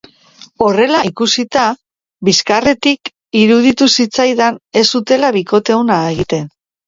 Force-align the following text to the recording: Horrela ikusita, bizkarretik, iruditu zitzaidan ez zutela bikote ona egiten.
Horrela 0.67 1.01
ikusita, 1.09 1.65
bizkarretik, 2.29 3.11
iruditu 3.41 3.89
zitzaidan 3.97 4.57
ez 4.83 4.85
zutela 4.95 5.33
bikote 5.39 5.77
ona 5.85 6.01
egiten. 6.15 6.51